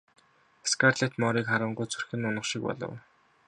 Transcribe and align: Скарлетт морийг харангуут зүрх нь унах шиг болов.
Скарлетт 0.71 1.13
морийг 1.21 1.45
харангуут 1.49 1.89
зүрх 1.91 2.09
нь 2.17 2.27
унах 2.29 2.45
шиг 2.49 2.61
болов. 2.67 2.93